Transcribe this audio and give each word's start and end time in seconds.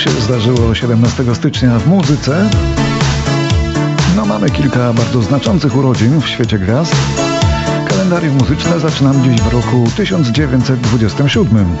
się 0.00 0.10
zdarzyło 0.10 0.74
17 0.74 1.34
stycznia 1.34 1.78
w 1.78 1.86
muzyce? 1.86 2.50
No 4.16 4.26
mamy 4.26 4.50
kilka 4.50 4.92
bardzo 4.92 5.22
znaczących 5.22 5.76
urodzin 5.76 6.20
w 6.20 6.28
świecie 6.28 6.58
gwiazd. 6.58 6.96
Kalendarium 7.88 8.36
muzyczne 8.36 8.80
zaczynam 8.80 9.24
dziś 9.24 9.40
w 9.40 9.52
roku 9.52 9.90
1927. 9.96 11.76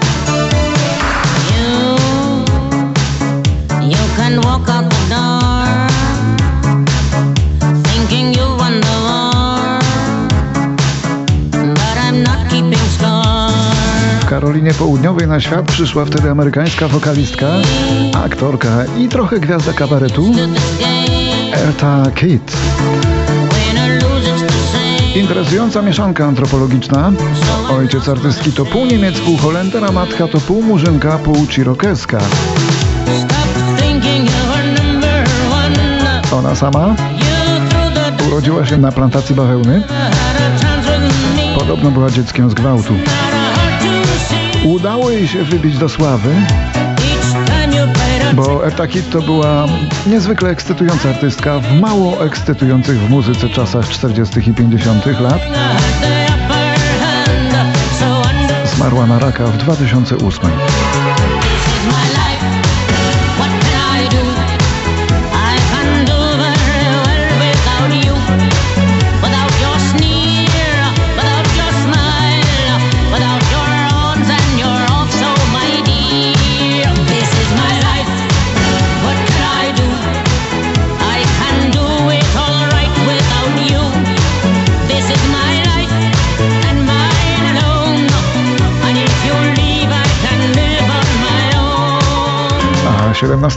You, 3.80 3.88
you 3.88 4.89
Karolinie 14.30 14.74
Południowej 14.74 15.28
na 15.28 15.40
świat 15.40 15.66
przyszła 15.66 16.04
wtedy 16.04 16.30
amerykańska 16.30 16.88
wokalistka, 16.88 17.46
aktorka 18.24 18.84
i 18.98 19.08
trochę 19.08 19.40
gwiazda 19.40 19.72
kabaretu 19.72 20.32
Erta 21.52 22.02
Kitt. 22.14 22.56
Interesująca 25.14 25.82
mieszanka 25.82 26.26
antropologiczna. 26.26 27.12
Ojciec 27.70 28.08
artystki 28.08 28.52
to 28.52 28.64
pół 28.64 28.86
Niemiec, 28.86 29.20
pół 29.20 29.36
Holender, 29.36 29.84
a 29.84 29.92
matka 29.92 30.28
to 30.28 30.40
pół 30.40 30.62
Murzynka, 30.62 31.18
pół 31.18 31.46
Cirokeska. 31.46 32.18
Ona 36.32 36.54
sama 36.54 36.94
urodziła 38.28 38.66
się 38.66 38.78
na 38.78 38.92
plantacji 38.92 39.34
bawełny. 39.34 39.82
Podobno 41.58 41.90
była 41.90 42.10
dzieckiem 42.10 42.50
z 42.50 42.54
gwałtu. 42.54 42.94
Udało 44.64 45.10
jej 45.10 45.28
się 45.28 45.42
wybić 45.42 45.78
do 45.78 45.88
sławy, 45.88 46.28
bo 48.32 48.62
Kitt 48.88 49.10
to 49.10 49.22
była 49.22 49.66
niezwykle 50.06 50.50
ekscytująca 50.50 51.08
artystka 51.08 51.58
w 51.58 51.80
mało 51.80 52.24
ekscytujących 52.24 52.98
w 52.98 53.10
muzyce 53.10 53.48
czasach 53.48 53.88
40. 53.88 54.50
i 54.50 54.54
50. 54.54 55.06
lat. 55.20 55.40
Zmarła 58.64 59.06
na 59.06 59.18
raka 59.18 59.46
w 59.46 59.56
2008. 59.56 60.50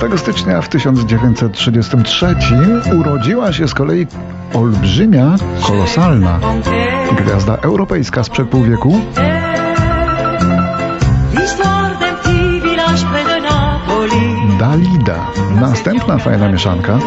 A 0.03 0.05
17 0.05 0.33
stycznia 0.33 0.61
w 0.61 0.69
1933 0.69 2.35
urodziła 2.99 3.53
się 3.53 3.67
z 3.67 3.73
kolei 3.73 4.07
olbrzymia, 4.53 5.35
kolosalna 5.67 6.39
gwiazda 7.17 7.55
europejska 7.55 8.23
sprzed 8.23 8.49
pół 8.49 8.63
wieku. 8.63 9.01
Dalida. 14.59 15.27
Następna 15.61 16.17
fajna 16.17 16.49
mieszanka. 16.49 16.99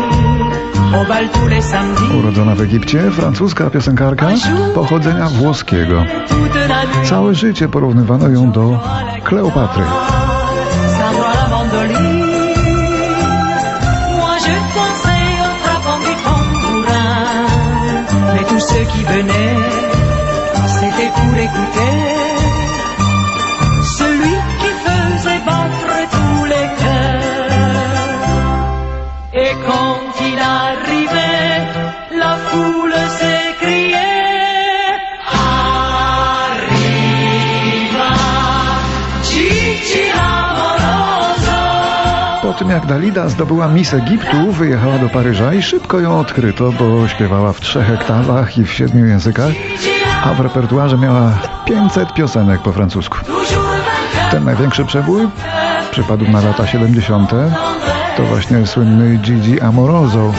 Urodzona 2.19 2.55
w 2.55 2.61
Egipcie, 2.61 3.11
francuska 3.11 3.71
piosenkarka 3.71 4.29
pochodzenia 4.75 5.29
włoskiego. 5.29 6.05
Całe 7.05 7.35
życie 7.35 7.69
porównywano 7.69 8.29
ją 8.29 8.53
do 8.53 8.81
Kleopatry. 9.25 9.85
je 14.47 14.57
dansais 14.75 15.29
en 15.47 15.55
frappant 15.63 15.99
du 16.07 16.15
tambourin. 16.25 17.47
Mais 18.35 18.45
tous 18.51 18.61
ceux 18.61 18.85
qui 18.93 19.03
venaient, 19.05 19.57
c'était 20.79 21.11
pour 21.17 21.33
écouter. 21.47 22.56
Jak 42.77 42.87
Dalida 42.87 43.29
zdobyła 43.29 43.69
Miss 43.69 43.95
Egiptu, 43.95 44.53
wyjechała 44.53 44.99
do 44.99 45.09
Paryża 45.09 45.55
i 45.55 45.63
szybko 45.63 46.01
ją 46.01 46.21
odkryto, 46.21 46.73
bo 46.73 47.09
śpiewała 47.09 47.53
w 47.53 47.61
trzech 47.61 47.87
hektawach 47.87 48.59
i 48.59 48.65
w 48.65 48.73
siedmiu 48.73 49.07
językach, 49.07 49.53
a 50.25 50.35
w 50.35 50.41
repertuarze 50.41 50.99
miała 50.99 51.39
500 51.65 52.15
piosenek 52.15 52.63
po 52.63 52.73
francusku. 52.73 53.19
Ten 54.31 54.45
największy 54.45 54.85
przebój 54.85 55.29
przypadł 55.91 56.25
na 56.31 56.41
lata 56.41 56.67
70. 56.67 57.31
To 58.17 58.23
właśnie 58.23 58.67
słynny 58.67 59.17
Gigi 59.17 59.61
Amoroso. 59.61 60.33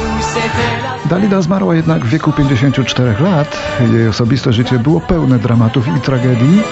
Dalida 1.06 1.42
zmarła 1.42 1.76
jednak 1.76 2.06
w 2.06 2.10
wieku 2.10 2.32
54 2.32 3.16
lat. 3.20 3.58
Jej 3.94 4.08
osobiste 4.08 4.54
życie 4.54 4.80
było 4.80 5.02
pełne 5.02 5.40
dramatów 5.40 5.88
i 5.98 6.02
tragedii. 6.02 6.64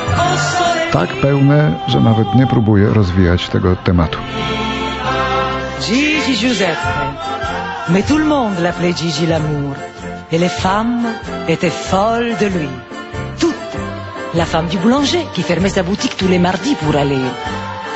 Tak 0.91 1.09
pełne, 1.21 1.79
że 1.87 1.99
nawet 1.99 2.35
nie 2.35 2.47
próbuję 2.47 2.89
rozwijać 2.89 3.49
tego 3.49 3.75
tematu. 3.75 4.19
Gigi 5.85 6.33
Giuseppe. 6.35 6.87
Mais 7.89 8.01
tout 8.01 8.17
le 8.17 8.23
monde 8.25 8.57
l'appelait 8.59 8.93
Gigi 8.95 9.27
l'amour. 9.27 9.75
Et 10.31 10.39
les 10.39 10.49
femmes 10.49 11.05
étaient 11.47 11.69
folles 11.69 12.35
de 12.41 12.47
lui. 12.47 12.69
Toutes. 13.39 13.53
La 14.33 14.45
femme 14.45 14.65
du 14.65 14.77
boulanger 14.79 15.23
qui 15.35 15.43
fermait 15.43 15.69
sa 15.69 15.83
boutique 15.83 16.17
tous 16.17 16.27
les 16.27 16.39
mardis 16.39 16.73
pour 16.75 16.95
aller. 16.95 17.21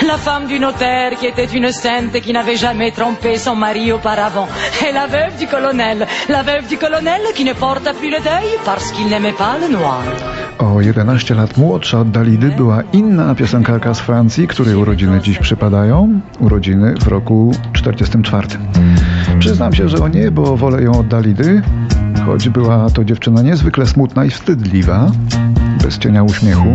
La 0.06 0.18
femme 0.18 0.46
du 0.46 0.60
notaire 0.60 1.18
qui 1.18 1.26
était 1.26 1.46
une 1.46 1.72
sainte 1.72 2.14
et 2.14 2.22
qui 2.22 2.32
n'avait 2.32 2.58
jamais 2.58 2.92
trompé 2.92 3.38
son 3.38 3.56
mari 3.56 3.92
auparavant. 3.92 4.48
Et 4.88 4.92
la 4.92 5.08
veuve 5.08 5.36
du 5.38 5.48
colonel. 5.48 6.06
La 6.30 6.44
veuve 6.44 6.68
du 6.68 6.78
colonel 6.78 7.22
qui 7.34 7.44
ne 7.44 7.54
porta 7.54 7.94
plus 7.94 8.12
le 8.12 8.20
deuil 8.20 8.52
parce 8.66 8.92
qu'il 8.92 9.08
n'aimait 9.08 9.34
pas 9.34 9.58
le 9.60 9.68
noir. 9.68 10.04
O 10.60 10.82
11 10.82 11.36
lat 11.36 11.58
młodsza 11.58 12.00
od 12.00 12.12
Dalidy 12.12 12.52
była 12.58 12.84
inna 12.94 13.36
piosenkarka 13.36 13.94
z 13.94 14.00
Francji, 14.00 14.48
której 14.48 14.76
urodziny 14.76 15.20
dziś 15.22 15.38
przypadają. 15.38 16.22
Urodziny 16.40 16.94
w 17.00 17.08
roku 17.08 17.52
44. 17.74 18.48
Przyznam 19.40 19.74
się, 19.74 19.90
że 19.90 19.98
o 19.98 20.08
nie, 20.08 20.32
bo 20.32 20.58
wolę 20.58 20.82
ją 20.84 21.00
od 21.00 21.08
Dalidy, 21.08 21.62
choć 22.26 22.50
była 22.50 22.90
to 22.90 23.06
dziewczyna 23.06 23.42
niezwykle 23.42 23.88
smutna 23.88 24.26
i 24.26 24.30
wstydliwa, 24.30 25.12
bez 25.84 25.98
cienia 25.98 26.24
uśmiechu. 26.24 26.74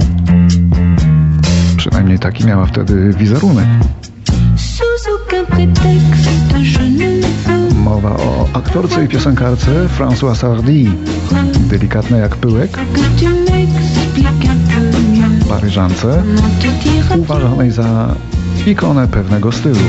Przynajmniej 1.77 2.19
taki 2.19 2.44
miała 2.44 2.67
wtedy 2.67 3.12
wizerunek. 3.19 3.67
Mowa 7.84 8.17
o 8.17 8.49
aktorce 8.53 9.05
i 9.05 9.09
piosenkarce 9.09 9.89
François 9.99 10.34
Sardy, 10.34 10.84
delikatna 11.69 12.17
jak 12.17 12.37
pyłek, 12.37 12.78
paryżance, 15.49 16.23
uważanej 17.19 17.70
za 17.70 18.14
ikonę 18.67 19.08
pewnego 19.08 19.53
stylu. 19.53 19.81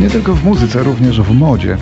Nie 0.00 0.10
tylko 0.10 0.34
w 0.34 0.44
muzyce, 0.44 0.82
również 0.82 1.20
w 1.20 1.34
modzie. 1.34 1.76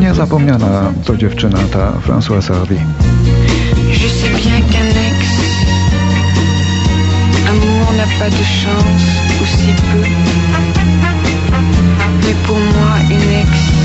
Niezapomniana 0.00 0.92
to 1.04 1.16
dziewczyna 1.16 1.58
ta 1.72 1.92
François 2.06 2.42
Sardy. 2.42 2.76
Je 3.88 4.10
sais 4.10 4.28
bien 4.42 4.62
amour 4.74 5.05
n'a 7.96 8.06
pas 8.18 8.28
de 8.28 8.44
chance 8.44 9.06
ou 9.40 9.46
si 9.46 9.72
peu. 9.72 10.02
Mais 12.22 12.34
pour 12.44 12.58
moi, 12.58 12.98
une 13.10 13.30
explication 13.40 13.75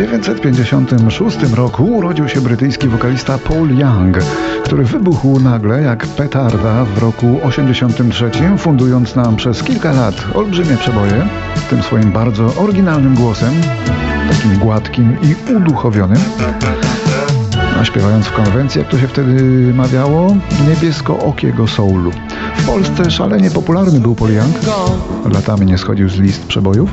1956 0.00 1.38
roku 1.54 1.84
urodził 1.84 2.28
się 2.28 2.40
brytyjski 2.40 2.88
wokalista 2.88 3.38
Paul 3.38 3.78
Young, 3.78 4.18
który 4.64 4.84
wybuchł 4.84 5.40
nagle 5.40 5.82
jak 5.82 6.06
petarda 6.06 6.84
w 6.84 6.98
roku 6.98 7.40
83, 7.42 8.30
fundując 8.58 9.16
nam 9.16 9.36
przez 9.36 9.62
kilka 9.62 9.92
lat 9.92 10.14
olbrzymie 10.34 10.76
przeboje, 10.76 11.28
tym 11.70 11.82
swoim 11.82 12.12
bardzo 12.12 12.54
oryginalnym 12.56 13.14
głosem, 13.14 13.50
takim 14.30 14.58
gładkim 14.58 15.16
i 15.22 15.52
uduchowionym. 15.52 16.20
A 17.80 17.84
śpiewając 17.84 18.26
w 18.26 18.32
konwencji, 18.32 18.78
jak 18.78 18.90
to 18.90 18.98
się 18.98 19.08
wtedy 19.08 19.34
mawiało, 19.74 20.36
niebiesko-okiego 20.68 21.68
soulu. 21.68 22.10
W 22.56 22.66
Polsce 22.66 23.10
szalenie 23.10 23.50
popularny 23.50 24.00
był 24.00 24.14
Paul 24.14 24.32
Young. 24.32 24.56
Latami 25.32 25.66
nie 25.66 25.78
schodził 25.78 26.08
z 26.08 26.16
list 26.16 26.46
przebojów. 26.46 26.90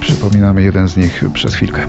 Przypominamy 0.00 0.62
jeden 0.62 0.88
z 0.88 0.96
nich 0.96 1.24
przez 1.34 1.54
chwilkę. 1.54 1.88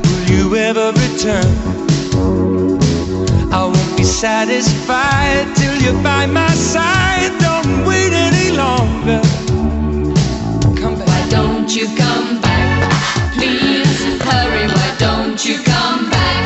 you 11.79 11.87
come 11.95 12.41
back? 12.41 12.91
Please 13.35 14.03
hurry. 14.19 14.67
Why 14.67 14.89
don't 14.97 15.45
you 15.45 15.57
come 15.63 16.09
back? 16.09 16.43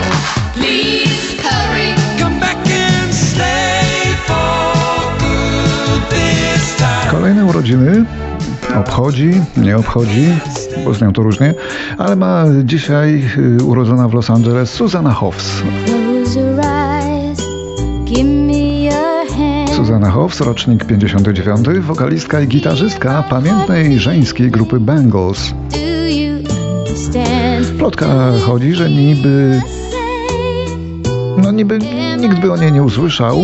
Please 0.53 1.41
hurry. 1.41 1.95
Come 2.19 2.39
back 2.39 2.57
and 2.67 3.13
stay 3.13 4.13
for 4.27 5.09
good 5.19 6.01
this 6.09 6.75
time. 6.77 7.11
Kolejne 7.11 7.45
urodziny 7.45 8.05
obchodzi, 8.79 9.31
nie 9.57 9.77
obchodzi, 9.77 10.27
bo 10.85 10.93
z 10.93 11.01
nią 11.01 11.13
to 11.13 11.23
różnie, 11.23 11.53
ale 11.97 12.15
ma 12.15 12.45
dzisiaj 12.63 13.23
y, 13.37 13.63
urodzona 13.63 14.07
w 14.07 14.13
Los 14.13 14.29
Angeles 14.29 14.69
Susanna 14.69 15.13
Hoffs. 15.13 15.63
Susanna 19.75 20.09
Hoffs, 20.09 20.41
rocznik 20.41 20.85
59, 20.85 21.67
wokalistka 21.79 22.41
i 22.41 22.47
gitarzystka 22.47 23.23
pamiętnej 23.29 23.99
żeńskiej 23.99 24.51
grupy 24.51 24.79
Bangles. 24.79 25.53
Plotka 27.77 28.07
chodzi, 28.45 28.73
że 28.73 28.89
niby... 28.89 29.61
No 31.37 31.51
niby 31.51 31.79
nikt 32.19 32.39
by 32.39 32.51
o 32.51 32.57
niej 32.57 32.71
nie 32.71 32.83
usłyszał, 32.83 33.37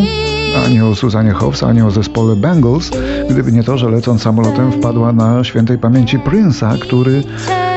ani 0.66 0.82
o 0.82 0.96
Suzanie 0.96 1.32
Hoffs, 1.32 1.64
ani 1.64 1.82
o 1.82 1.92
zespole 1.92 2.36
Bangles, 2.36 2.92
gdyby 3.30 3.52
nie 3.52 3.64
to, 3.64 3.78
że 3.78 3.90
lecąc 3.90 4.22
samolotem 4.22 4.72
wpadła 4.72 5.14
na 5.14 5.44
świętej 5.44 5.78
pamięci 5.78 6.20
Prince'a, 6.20 6.80
który 6.80 7.24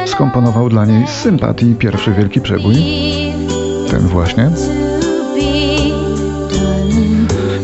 skomponował 0.07 0.69
dla 0.69 0.85
niej 0.85 1.07
z 1.07 1.11
sympatii 1.11 1.75
pierwszy 1.75 2.13
wielki 2.13 2.41
przebój. 2.41 2.75
Ten 3.91 4.01
właśnie. 4.01 4.51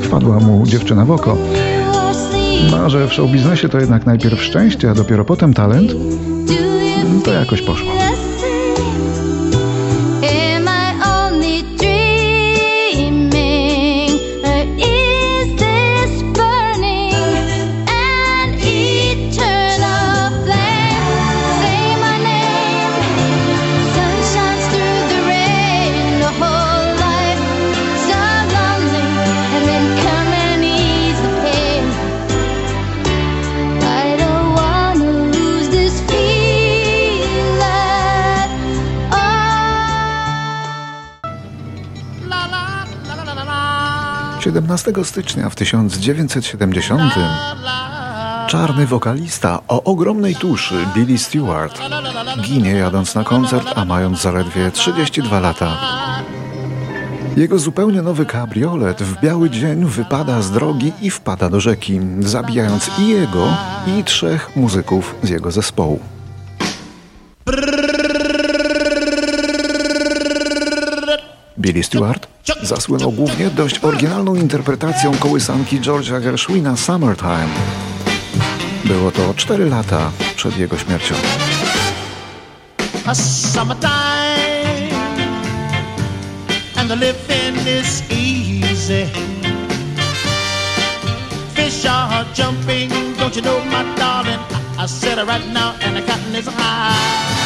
Wpadła 0.03 0.41
mu 0.41 0.67
dziewczyna 0.67 1.05
w 1.05 1.11
oko. 1.11 1.37
No, 2.71 2.91
że 2.91 3.09
w 3.09 3.13
showbiznesie 3.13 3.69
to 3.69 3.81
jednak 3.81 4.07
najpierw 4.07 4.43
szczęście, 4.43 4.91
a 4.91 4.95
dopiero 4.95 5.25
potem 5.25 5.55
talent, 5.55 5.93
to 7.25 7.33
jakoś 7.33 7.63
poszło. 7.63 7.98
Siedemnastego 44.79 45.05
stycznia 45.05 45.51
w 45.51 45.55
1970 45.55 47.13
czarny 48.47 48.87
wokalista 48.87 49.61
o 49.69 49.83
ogromnej 49.83 50.37
tuszy 50.37 50.75
Billy 50.95 51.19
Stewart 51.19 51.81
ginie 52.43 52.73
jadąc 52.73 53.15
na 53.15 53.25
koncert, 53.25 53.73
a 53.75 53.85
mając 53.85 54.23
zaledwie 54.23 54.71
32 54.71 55.41
lata. 55.41 55.77
Jego 57.37 57.59
zupełnie 57.59 58.03
nowy 58.03 58.27
kabriolet 58.27 59.03
w 59.03 59.21
biały 59.21 59.51
dzień 59.51 59.85
wypada 59.85 60.43
z 60.43 60.51
drogi 60.51 60.93
i 61.03 61.11
wpada 61.11 61.49
do 61.51 61.61
rzeki, 61.61 62.01
zabijając 62.21 62.91
i 62.99 63.09
jego, 63.09 63.49
i 63.87 64.05
trzech 64.05 64.57
muzyków 64.57 65.15
z 65.23 65.29
jego 65.29 65.51
zespołu. 65.51 66.01
Billy 71.59 71.83
Stewart 71.83 72.28
zasłynął 72.63 73.13
głównie 73.13 73.51
dość 73.51 73.79
oryginalną 73.79 74.35
interpretacją 74.35 75.13
kołysanki 75.19 75.81
George'a 75.81 76.23
Gershwina 76.23 76.77
Summertime. 76.77 77.49
Było 78.85 79.11
to 79.11 79.35
4 79.35 79.65
lata 79.65 80.11
przed 80.37 80.59
jego 80.59 80.79
śmiercią. 80.79 81.15
and 86.91 87.01
the 87.01 87.07
living 87.07 87.57
is 87.67 88.03
easy. 88.11 89.05
Fish 91.55 91.85
are 91.85 92.25
jumping, 92.33 92.91
don't 93.19 93.37
you 93.37 93.43
know, 93.43 93.63
my 93.67 93.83
darling? 93.97 94.41
I, 94.51 94.85
I 94.85 94.87
said 94.87 95.19
it 95.19 95.27
right 95.27 95.47
now, 95.49 95.75
and 95.83 95.97
the 95.97 96.03
cotton 96.03 96.35
is 96.35 96.47
high. 96.47 97.39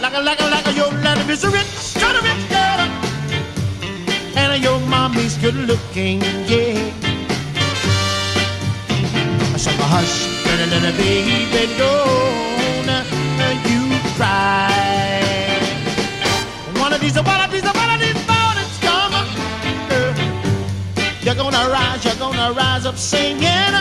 Like 0.00 0.14
a, 0.14 0.20
like 0.20 0.40
a, 0.40 0.46
like 0.46 0.66
a, 0.66 0.72
your 0.72 0.92
life 1.02 1.28
is 1.28 1.44
rich, 1.44 1.50
kind 1.50 1.56
of 1.56 1.56
rich 1.56 1.89
mommy's 5.00 5.38
good 5.38 5.54
looking, 5.70 6.20
yeah. 6.50 6.76
So 9.56 9.70
hush, 9.92 10.14
little, 10.46 10.68
little 10.72 10.94
baby, 11.00 11.62
don't 11.80 12.90
you 13.70 13.82
cry. 14.16 15.56
One 16.84 16.92
of 16.92 17.00
these, 17.00 17.16
one 17.32 17.40
of 17.44 17.50
these, 17.50 17.68
one 17.82 17.90
of 17.94 17.98
these 18.04 18.20
mornings 18.28 18.76
come, 18.86 19.16
girl. 19.88 20.14
You're 21.24 21.38
gonna 21.42 21.64
rise, 21.76 22.04
you're 22.04 22.20
gonna 22.26 22.52
rise 22.52 22.84
up 22.84 22.96
singing. 22.96 23.74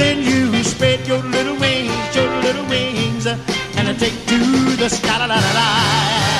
Then 0.00 0.16
you 0.28 0.62
spread 0.64 1.00
your 1.06 1.22
little 1.36 1.56
wings, 1.64 2.14
your 2.16 2.30
little 2.44 2.66
wings, 2.66 3.24
and 3.26 3.98
take 3.98 4.18
to 4.32 4.38
the 4.82 4.88
sky. 4.90 5.16
La, 5.20 5.26
la, 5.32 5.38
la, 5.46 5.52
la. 5.60 6.31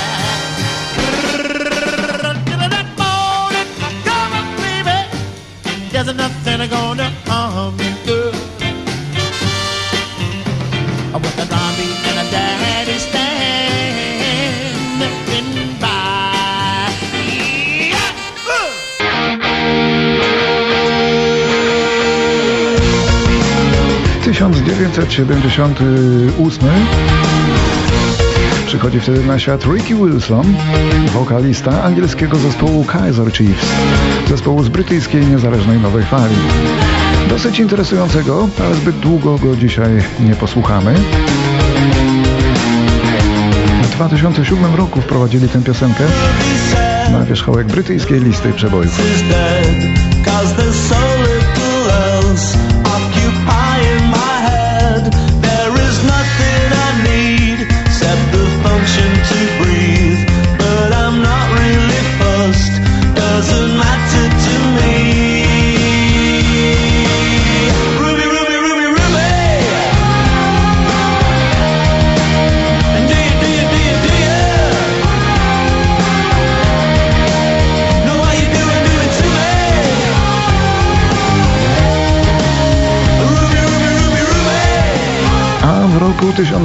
There's 6.04 6.16
nothing 6.16 6.68
gonna 6.68 7.10
harm 7.26 7.78
you, 7.78 7.94
girl. 8.04 8.32
With 11.14 11.36
drum 11.46 11.74
beat 11.76 12.06
and 12.10 12.18
a 12.18 12.24
daddy 12.32 12.98
standing 12.98 14.74
by. 15.80 16.90
Yeah. 17.86 18.10
Uh. 18.50 18.74
1978 24.26 24.90
Przychodzi 28.72 29.00
wtedy 29.00 29.24
na 29.24 29.38
świat 29.38 29.64
Ricky 29.64 29.94
Wilson, 29.94 30.54
wokalista 31.12 31.82
angielskiego 31.82 32.38
zespołu 32.38 32.84
Kaiser 32.84 33.32
Chiefs, 33.32 33.66
zespołu 34.28 34.62
z 34.62 34.68
brytyjskiej 34.68 35.26
niezależnej 35.26 35.78
nowej 35.78 36.04
fali. 36.04 36.34
Dosyć 37.28 37.58
interesującego, 37.58 38.48
ale 38.64 38.74
zbyt 38.74 38.98
długo 38.98 39.38
go 39.38 39.56
dzisiaj 39.56 39.90
nie 40.20 40.34
posłuchamy. 40.34 40.94
W 43.82 43.90
2007 43.90 44.74
roku 44.74 45.00
wprowadzili 45.00 45.48
tę 45.48 45.62
piosenkę 45.62 46.04
na 47.12 47.24
wierzchołek 47.24 47.66
brytyjskiej 47.66 48.20
listy 48.20 48.52
przebojów. 48.52 49.00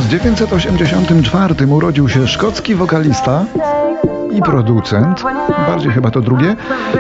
1984 0.10 1.68
urodził 1.68 2.10
się 2.10 2.28
szkocki 2.28 2.76
wokalista 2.76 3.46
i 4.32 4.42
producent, 4.42 5.24
bardziej 5.68 5.92
chyba 5.92 6.12
to 6.12 6.22
drugie, 6.22 6.56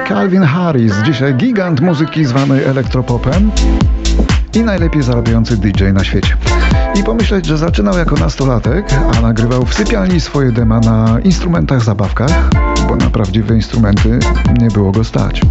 Calvin 0.07 0.43
Harris, 0.43 0.93
dzisiaj 1.03 1.35
gigant 1.35 1.81
muzyki 1.81 2.25
zwanej 2.25 2.63
elektropopem 2.63 3.51
i 4.53 4.59
najlepiej 4.59 5.03
zarabiający 5.03 5.57
DJ 5.57 5.83
na 5.93 6.03
świecie. 6.03 6.37
I 6.95 7.03
pomyśleć, 7.03 7.45
że 7.45 7.57
zaczynał 7.57 7.97
jako 7.97 8.15
nastolatek, 8.15 8.85
a 9.17 9.21
nagrywał 9.21 9.65
w 9.65 9.73
sypialni 9.73 10.19
swoje 10.19 10.51
dema 10.51 10.79
na 10.79 11.19
instrumentach 11.19 11.83
zabawkach, 11.83 12.49
bo 12.87 12.95
na 12.95 13.09
prawdziwe 13.09 13.55
instrumenty 13.55 14.19
nie 14.59 14.67
było 14.67 14.91
go 14.91 15.03
stać. 15.03 15.41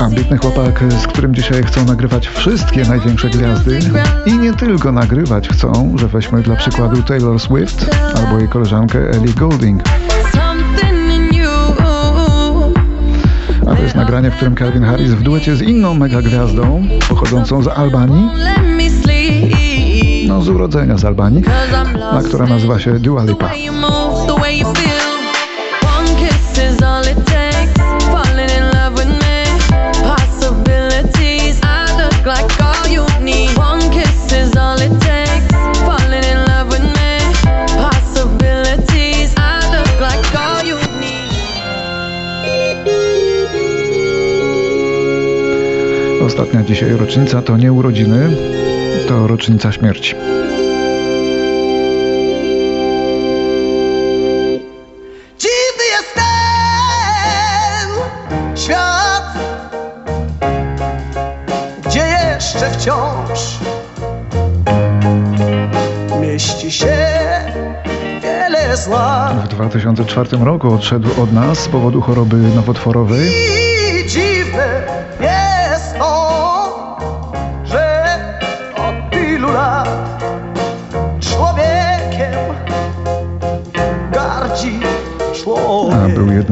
Ambitny 0.00 0.38
chłopak, 0.38 0.84
z 1.02 1.06
którym 1.06 1.34
dzisiaj 1.34 1.62
chcą 1.62 1.84
nagrywać 1.84 2.28
wszystkie 2.28 2.82
największe 2.82 3.28
gwiazdy 3.30 3.78
i 4.26 4.38
nie 4.38 4.52
tylko 4.52 4.92
nagrywać 4.92 5.48
chcą, 5.48 5.94
że 5.98 6.08
weźmy 6.08 6.42
dla 6.42 6.56
przykładu 6.56 7.02
Taylor 7.02 7.40
Swift 7.40 7.96
albo 8.16 8.38
jej 8.38 8.48
koleżankę 8.48 8.98
Ellie 8.98 9.34
Goulding. 9.34 9.82
A 13.70 13.76
to 13.76 13.82
jest 13.82 13.94
nagranie, 13.94 14.30
w 14.30 14.36
którym 14.36 14.56
Calvin 14.56 14.84
Harris 14.84 15.10
w 15.10 15.22
duecie 15.22 15.56
z 15.56 15.62
inną 15.62 15.94
megagwiazdą 15.94 16.82
pochodzącą 17.08 17.62
z 17.62 17.68
Albanii, 17.68 18.28
no 20.28 20.42
z 20.42 20.48
urodzenia 20.48 20.98
z 20.98 21.04
Albanii, 21.04 21.42
a 22.12 22.22
która 22.22 22.46
nazywa 22.46 22.78
się 22.78 22.98
Dua 22.98 23.24
Lipa. 23.24 23.50
Ostatnia 46.30 46.62
dzisiaj 46.62 46.90
rocznica 46.90 47.42
to 47.42 47.56
nie 47.56 47.72
urodziny, 47.72 48.30
to 49.08 49.26
rocznica 49.26 49.72
śmierci. 49.72 50.14
Dziwny 55.38 55.84
jest 55.90 56.14
ten 56.14 57.88
świat, 58.56 59.24
gdzie 61.86 62.06
jeszcze 62.34 62.70
wciąż 62.70 63.58
mieści 66.20 66.70
się 66.70 66.96
wiele 68.22 68.76
zła. 68.76 69.30
W 69.44 69.48
2004 69.48 70.30
roku 70.44 70.74
odszedł 70.74 71.22
od 71.22 71.32
nas 71.32 71.58
z 71.58 71.68
powodu 71.68 72.00
choroby 72.00 72.36
nowotworowej. 72.36 73.30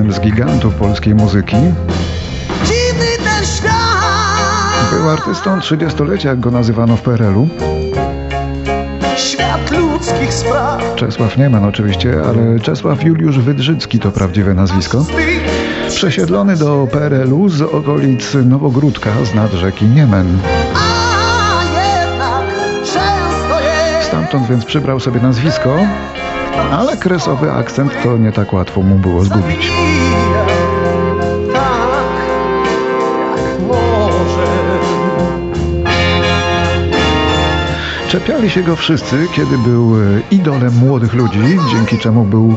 Jednym 0.08 0.22
z 0.24 0.34
gigantów 0.34 0.74
polskiej 0.74 1.14
muzyki. 1.14 1.56
Dziwny 2.64 3.06
ten 3.24 3.46
świat, 3.46 4.90
Był 4.92 5.10
artystą 5.10 5.58
30-lecia, 5.58 6.28
jak 6.28 6.40
go 6.40 6.50
nazywano 6.50 6.96
w 6.96 7.02
PRL-u. 7.02 7.48
świat 9.16 9.70
ludzkich 9.70 10.34
spraw. 10.34 10.94
Czesław 10.96 11.38
Nieman 11.38 11.64
oczywiście, 11.64 12.22
ale 12.28 12.60
Czesław 12.60 13.04
Juliusz 13.04 13.38
Wydrzycki 13.38 13.98
to 13.98 14.10
prawdziwe 14.12 14.54
nazwisko. 14.54 15.04
Przesiedlony 15.88 16.56
do 16.56 16.88
PRL-u 16.92 17.48
z 17.48 17.62
okolic 17.62 18.34
Nowogródka 18.44 19.10
z 19.24 19.34
nad 19.34 19.52
rzeki 19.52 19.84
Niemen. 19.84 20.38
Stamtąd 24.02 24.46
więc 24.48 24.64
przybrał 24.64 25.00
sobie 25.00 25.20
nazwisko, 25.20 25.76
ale 26.72 26.96
kresowy 26.96 27.52
akcent 27.52 27.92
to 28.02 28.16
nie 28.16 28.32
tak 28.32 28.52
łatwo 28.52 28.82
mu 28.82 28.94
było 28.94 29.24
zgubić. 29.24 29.70
Czepiali 38.08 38.50
się 38.50 38.62
go 38.62 38.76
wszyscy, 38.76 39.26
kiedy 39.32 39.58
był 39.58 39.96
e, 39.96 40.20
idolem 40.30 40.74
młodych 40.74 41.14
ludzi, 41.14 41.58
dzięki 41.72 41.98
czemu 41.98 42.24
był 42.24 42.56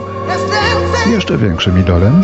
jeszcze 1.11 1.37
większym 1.37 1.79
idolem. 1.79 2.21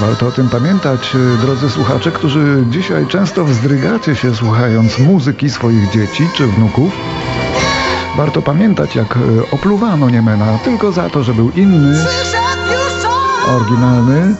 Warto 0.00 0.26
o 0.26 0.32
tym 0.32 0.48
pamiętać, 0.48 1.14
e, 1.14 1.42
drodzy 1.42 1.70
słuchacze, 1.70 2.10
którzy 2.10 2.64
dzisiaj 2.70 3.06
często 3.06 3.44
wzdrygacie 3.44 4.16
się 4.16 4.34
słuchając 4.34 4.98
muzyki 4.98 5.50
swoich 5.50 5.90
dzieci 5.90 6.28
czy 6.34 6.46
wnuków. 6.46 6.92
Warto 8.16 8.42
pamiętać, 8.42 8.96
jak 8.96 9.16
e, 9.16 9.20
opluwano 9.50 10.10
Niemena 10.10 10.58
tylko 10.64 10.92
za 10.92 11.10
to, 11.10 11.22
że 11.22 11.34
był 11.34 11.50
inny, 11.50 12.04
oryginalny, 13.48 14.34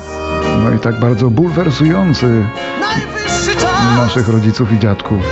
no 0.65 0.71
i 0.71 0.79
tak 0.79 1.01
bardzo 1.01 1.31
bulwersujący 1.31 2.47
naszych 3.97 4.29
rodziców 4.29 4.73
i 4.73 4.79
dziadków. 4.79 5.23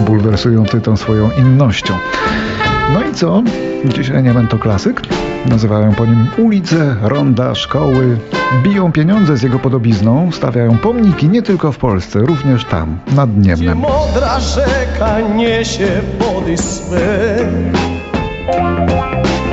bulwersujący 0.00 0.80
tą 0.80 0.96
swoją 0.96 1.30
innością. 1.30 1.98
No 2.92 3.00
i 3.10 3.14
co? 3.14 3.42
Dzisiaj 3.84 4.22
Niemen 4.22 4.48
to 4.48 4.58
klasyk. 4.58 5.02
Nazywają 5.46 5.94
po 5.94 6.06
nim 6.06 6.26
ulice, 6.38 6.96
ronda, 7.02 7.54
szkoły. 7.54 8.18
Biją 8.62 8.92
pieniądze 8.92 9.36
z 9.36 9.42
jego 9.42 9.58
podobizną, 9.58 10.32
stawiają 10.32 10.78
pomniki 10.78 11.28
nie 11.28 11.42
tylko 11.42 11.72
w 11.72 11.78
Polsce, 11.78 12.18
również 12.18 12.64
tam, 12.64 12.98
nad 13.16 13.36
Niemnem. 13.36 13.78
modra 13.78 14.40
rzeka 14.40 15.20
niesie 15.20 15.88
wody 16.18 16.56
swe 16.58 17.36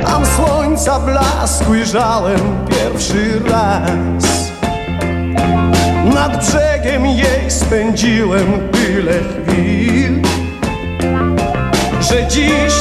Tam 0.06 0.26
słońca 0.26 1.00
blask 1.00 1.70
ujrzałem 1.70 2.40
pierwszy 2.68 3.40
raz 3.50 4.52
Nad 6.14 6.38
brzegiem 6.46 7.06
jej 7.06 7.50
spędziłem 7.50 8.46
tyle 8.72 9.12
chwil 9.12 10.22
Że 12.00 12.26
dziś 12.28 12.73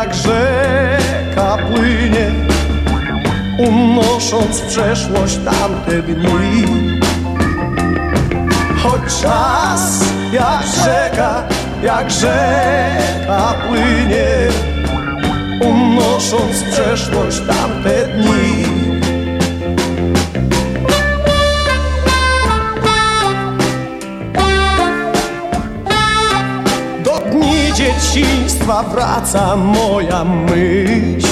jak 0.00 0.14
rzeka 0.14 1.56
płynie 1.56 2.30
Unosząc 3.58 4.60
w 4.60 4.66
przeszłość 4.66 5.38
tamte 5.44 6.02
dni. 6.02 6.66
Choć 8.82 9.20
czas 9.22 10.04
jak 10.32 10.62
rzeka, 10.84 11.42
jak 11.82 12.10
rzeka 12.10 13.54
płynie 13.68 14.26
Unosząc 15.60 16.56
w 16.56 16.72
przeszłość 16.72 17.40
tamte 17.40 18.06
dni 18.06 18.79
dzieciństwa 28.60 28.82
wraca 28.82 29.56
moja 29.56 30.24
myśl. 30.24 31.28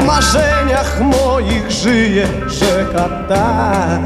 W 0.00 0.04
marzeniach 0.06 1.00
moich 1.00 1.70
żyje 1.70 2.26
rzeka 2.46 3.08
ta. 3.28 3.98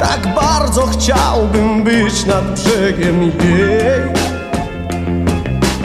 Tak 0.00 0.34
bardzo 0.34 0.86
chciałbym 0.86 1.84
być 1.84 2.26
nad 2.26 2.44
brzegiem 2.54 3.22
jej. 3.22 3.30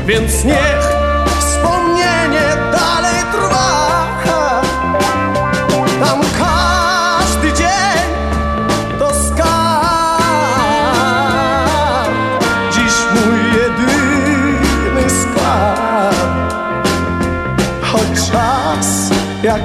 Więc 0.07 0.43
niech 0.43 0.94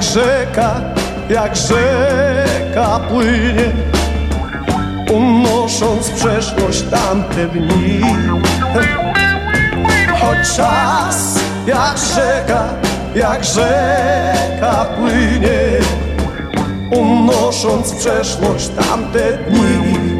jak 0.00 0.08
rzeka, 0.08 0.80
jak 1.30 1.56
rzeka 1.56 3.00
płynie, 3.08 3.72
unosząc 5.12 6.10
przeszłość 6.10 6.82
tamte 6.90 7.48
dni. 7.48 8.00
Choć 10.20 10.56
czas 10.56 11.38
jak 11.66 11.98
rzeka, 11.98 12.64
jak 13.14 13.44
rzeka 13.44 14.86
płynie, 14.96 15.60
unosząc 16.90 17.92
przeszłość 17.92 18.68
tamte 18.68 19.32
dni. 19.32 20.19